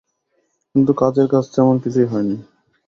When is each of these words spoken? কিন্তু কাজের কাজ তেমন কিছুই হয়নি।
কিন্তু 0.75 0.91
কাজের 1.01 1.27
কাজ 1.27 1.45
তেমন 1.53 1.75
কিছুই 1.83 2.07
হয়নি। 2.11 2.35